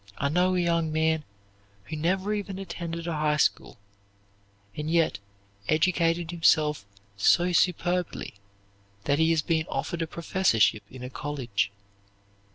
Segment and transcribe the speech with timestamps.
[0.17, 1.25] I know a young man
[1.83, 3.77] who never even attended a high school,
[4.75, 5.19] and yet
[5.67, 8.33] educated himself so superbly
[9.03, 11.69] that he has been offered a professorship in a college.